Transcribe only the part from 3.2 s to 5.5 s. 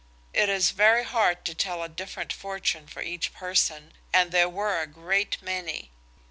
person, and there were a great